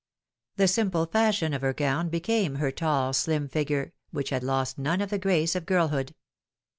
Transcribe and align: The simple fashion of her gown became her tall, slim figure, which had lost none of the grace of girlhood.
The 0.55 0.67
simple 0.67 1.05
fashion 1.05 1.53
of 1.53 1.61
her 1.61 1.73
gown 1.73 2.09
became 2.09 2.55
her 2.55 2.71
tall, 2.71 3.13
slim 3.13 3.47
figure, 3.47 3.93
which 4.09 4.31
had 4.31 4.41
lost 4.41 4.79
none 4.79 4.99
of 4.99 5.11
the 5.11 5.19
grace 5.19 5.53
of 5.55 5.67
girlhood. 5.67 6.15